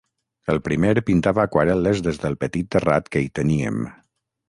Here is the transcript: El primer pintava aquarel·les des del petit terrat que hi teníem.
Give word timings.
El 0.53 0.61
primer 0.67 0.93
pintava 1.09 1.45
aquarel·les 1.45 2.03
des 2.09 2.19
del 2.25 2.41
petit 2.47 2.73
terrat 2.79 3.15
que 3.17 3.27
hi 3.27 3.33
teníem. 3.41 3.83